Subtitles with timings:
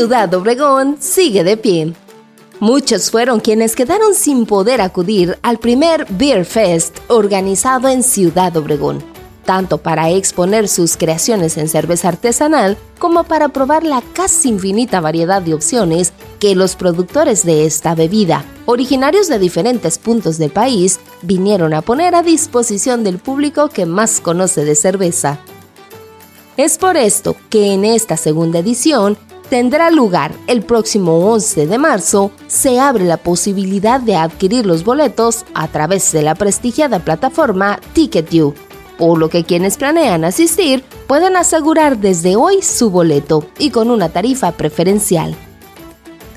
[0.00, 1.92] Ciudad Obregón sigue de pie.
[2.58, 9.04] Muchos fueron quienes quedaron sin poder acudir al primer Beer Fest organizado en Ciudad Obregón,
[9.44, 15.42] tanto para exponer sus creaciones en cerveza artesanal como para probar la casi infinita variedad
[15.42, 21.74] de opciones que los productores de esta bebida, originarios de diferentes puntos del país, vinieron
[21.74, 25.40] a poner a disposición del público que más conoce de cerveza.
[26.56, 29.18] Es por esto que en esta segunda edición
[29.50, 35.44] tendrá lugar el próximo 11 de marzo, se abre la posibilidad de adquirir los boletos
[35.54, 38.54] a través de la prestigiada plataforma TicketU,
[38.96, 44.08] por lo que quienes planean asistir pueden asegurar desde hoy su boleto y con una
[44.08, 45.34] tarifa preferencial.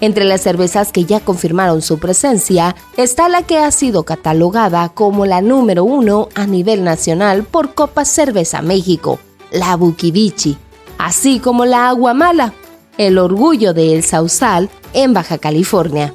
[0.02, 5.27] Entre las cervezas que ya confirmaron su presencia está la que ha sido catalogada como
[5.27, 9.19] la número uno a nivel nacional por Copa Cerveza México,
[9.52, 10.57] la Bukibichi,
[10.97, 12.53] así como la Aguamala,
[12.97, 16.13] el orgullo de El Sausal en Baja California.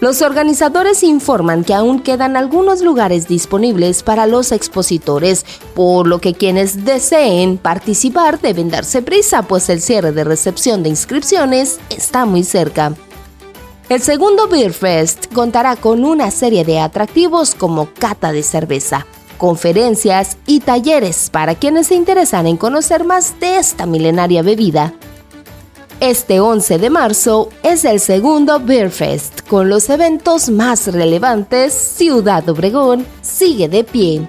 [0.00, 6.34] Los organizadores informan que aún quedan algunos lugares disponibles para los expositores, por lo que
[6.34, 12.44] quienes deseen participar deben darse prisa, pues el cierre de recepción de inscripciones está muy
[12.44, 12.92] cerca.
[13.88, 19.06] El segundo Beer Fest contará con una serie de atractivos como cata de cerveza,
[19.38, 24.92] conferencias y talleres para quienes se interesan en conocer más de esta milenaria bebida.
[26.00, 31.72] Este 11 de marzo es el segundo Beer Fest con los eventos más relevantes.
[31.72, 34.28] Ciudad Obregón sigue de pie.